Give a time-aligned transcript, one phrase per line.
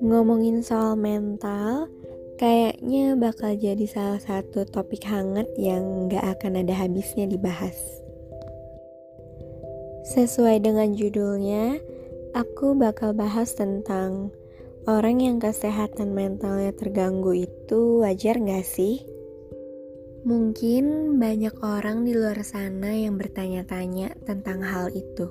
[0.00, 1.88] Ngomongin soal mental,
[2.40, 7.76] kayaknya bakal jadi salah satu topik hangat yang gak akan ada habisnya dibahas.
[10.08, 11.80] Sesuai dengan judulnya,
[12.32, 14.32] aku bakal bahas tentang
[14.88, 19.09] orang yang kesehatan mentalnya terganggu itu wajar gak sih?
[20.20, 25.24] Mungkin banyak orang di luar sana yang bertanya-tanya tentang hal itu.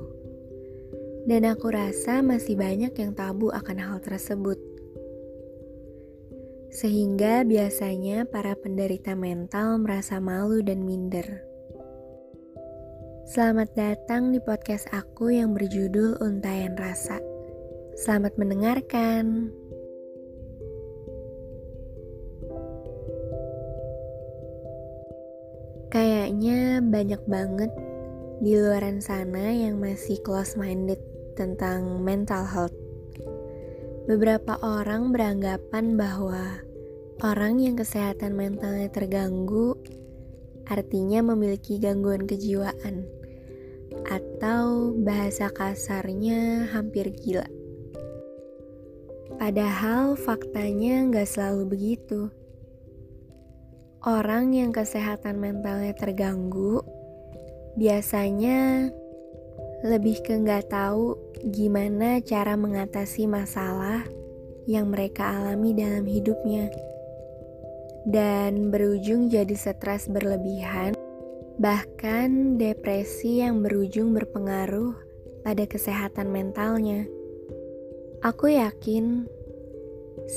[1.30, 4.58] Dan aku rasa masih banyak yang tabu akan hal tersebut.
[6.74, 11.46] Sehingga biasanya para penderita mental merasa malu dan minder.
[13.30, 17.22] Selamat datang di podcast aku yang berjudul Untayan Rasa.
[17.94, 19.54] Selamat mendengarkan.
[25.90, 27.74] Kayaknya banyak banget
[28.46, 31.02] di luaran sana yang masih close minded
[31.34, 32.78] tentang mental health.
[34.06, 36.62] Beberapa orang beranggapan bahwa
[37.26, 39.74] orang yang kesehatan mentalnya terganggu
[40.70, 43.10] artinya memiliki gangguan kejiwaan
[44.06, 47.50] atau bahasa kasarnya hampir gila.
[49.42, 52.30] Padahal faktanya nggak selalu begitu.
[54.00, 56.80] Orang yang kesehatan mentalnya terganggu
[57.76, 58.88] biasanya
[59.84, 61.20] lebih ke nggak tahu
[61.52, 64.04] gimana cara mengatasi masalah
[64.68, 66.72] yang mereka alami dalam hidupnya
[68.08, 70.96] dan berujung jadi stres berlebihan
[71.60, 74.96] bahkan depresi yang berujung berpengaruh
[75.44, 77.04] pada kesehatan mentalnya.
[78.24, 79.28] Aku yakin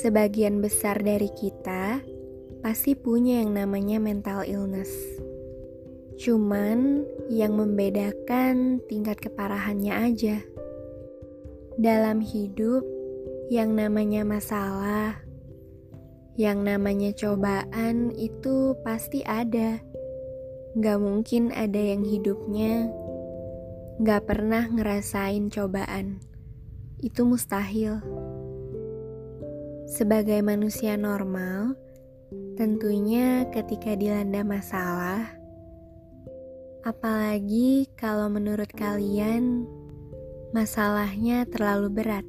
[0.03, 2.03] sebagian besar dari kita
[2.63, 4.89] pasti punya yang namanya mental illness.
[6.15, 10.39] Cuman yang membedakan tingkat keparahannya aja.
[11.75, 12.87] Dalam hidup,
[13.51, 15.19] yang namanya masalah,
[16.39, 19.83] yang namanya cobaan itu pasti ada.
[20.79, 22.87] Gak mungkin ada yang hidupnya
[24.01, 26.23] gak pernah ngerasain cobaan.
[27.03, 27.99] Itu mustahil.
[29.85, 31.77] Sebagai manusia normal,
[32.59, 35.43] tentunya ketika dilanda masalah,
[36.83, 39.63] Apalagi kalau menurut kalian
[40.51, 42.27] masalahnya terlalu berat.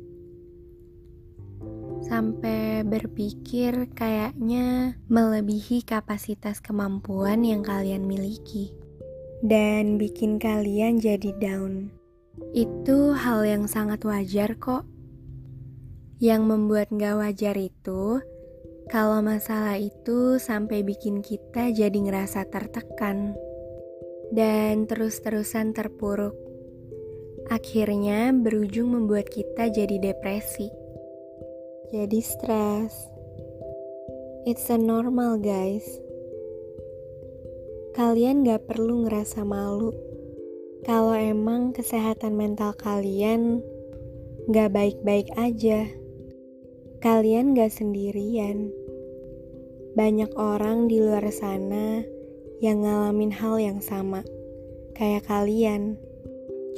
[2.06, 8.70] Sampai berpikir kayaknya melebihi kapasitas kemampuan yang kalian miliki.
[9.42, 11.90] Dan bikin kalian jadi down.
[12.54, 14.86] Itu hal yang sangat wajar kok.
[16.22, 18.22] Yang membuat gak wajar itu
[18.92, 23.32] kalau masalah itu sampai bikin kita jadi ngerasa tertekan
[24.34, 26.36] dan terus-terusan terpuruk.
[27.48, 30.68] Akhirnya berujung membuat kita jadi depresi.
[31.92, 32.92] Jadi stres.
[34.44, 35.84] It's a normal guys.
[37.94, 39.94] Kalian gak perlu ngerasa malu.
[40.84, 43.62] Kalau emang kesehatan mental kalian
[44.52, 45.88] gak baik-baik aja.
[47.04, 48.72] Kalian gak sendirian.
[49.92, 52.00] Banyak orang di luar sana
[52.64, 54.24] yang ngalamin hal yang sama,
[54.96, 56.00] kayak kalian.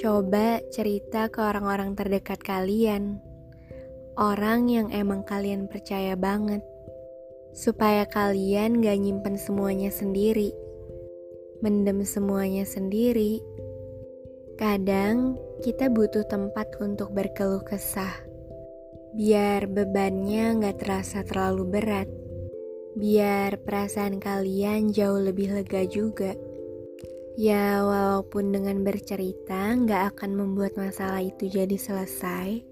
[0.03, 3.23] Coba cerita ke orang-orang terdekat kalian,
[4.19, 6.67] orang yang emang kalian percaya banget,
[7.55, 10.51] supaya kalian gak nyimpen semuanya sendiri,
[11.63, 13.39] mendem semuanya sendiri.
[14.59, 18.27] Kadang kita butuh tempat untuk berkeluh kesah,
[19.17, 22.09] biar bebannya gak terasa terlalu berat
[22.97, 26.33] biar perasaan kalian jauh lebih lega juga.
[27.37, 32.65] Ya, walaupun dengan bercerita nggak akan membuat masalah itu jadi selesai,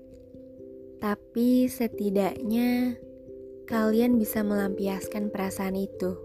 [1.05, 2.97] tapi setidaknya
[3.69, 6.17] kalian bisa melampiaskan perasaan itu.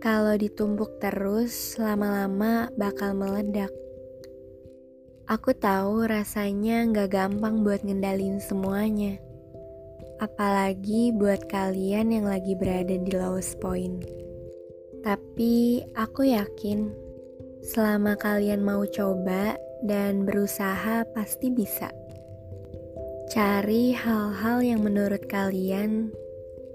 [0.00, 3.70] Kalau ditumpuk terus, lama-lama bakal meledak.
[5.28, 9.20] Aku tahu rasanya nggak gampang buat ngendalin semuanya
[10.22, 14.06] apalagi buat kalian yang lagi berada di lowest point.
[15.02, 16.94] Tapi aku yakin
[17.66, 21.90] selama kalian mau coba dan berusaha pasti bisa.
[23.34, 26.14] Cari hal-hal yang menurut kalian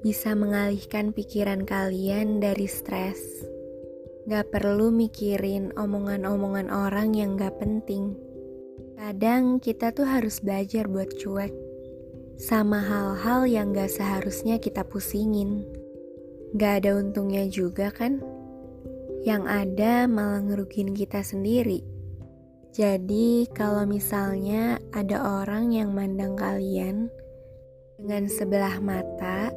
[0.04, 3.48] bisa mengalihkan pikiran kalian dari stres.
[4.28, 8.12] Gak perlu mikirin omongan-omongan orang yang gak penting.
[9.00, 11.67] Kadang kita tuh harus belajar buat cuek
[12.38, 15.66] sama hal-hal yang gak seharusnya kita pusingin.
[16.54, 18.22] Gak ada untungnya juga kan?
[19.26, 21.82] Yang ada malah ngerugin kita sendiri.
[22.78, 27.10] Jadi, kalau misalnya ada orang yang mandang kalian
[27.98, 29.50] dengan sebelah mata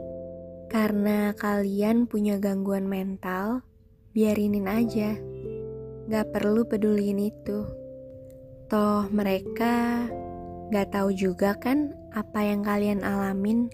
[0.72, 3.60] karena kalian punya gangguan mental,
[4.16, 5.20] biarinin aja.
[6.08, 7.68] Gak perlu peduliin itu.
[8.72, 10.08] Toh mereka
[10.70, 13.70] gak tahu juga kan apa yang kalian alamin.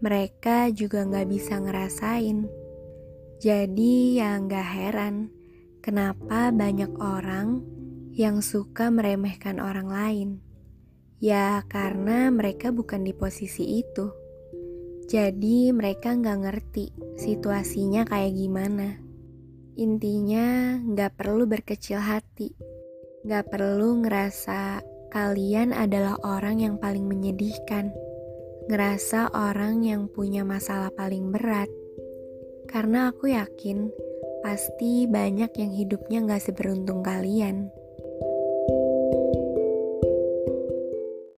[0.00, 2.48] Mereka juga gak bisa ngerasain.
[3.42, 5.28] Jadi ya gak heran
[5.80, 7.64] kenapa banyak orang
[8.14, 10.30] yang suka meremehkan orang lain.
[11.20, 14.08] Ya, karena mereka bukan di posisi itu.
[15.04, 16.86] Jadi, mereka nggak ngerti
[17.20, 18.96] situasinya kayak gimana.
[19.76, 22.56] Intinya, nggak perlu berkecil hati,
[23.24, 27.90] nggak perlu ngerasa kalian adalah orang yang paling menyedihkan,
[28.70, 31.66] ngerasa orang yang punya masalah paling berat.
[32.70, 33.90] Karena aku yakin
[34.46, 37.74] pasti banyak yang hidupnya nggak seberuntung kalian.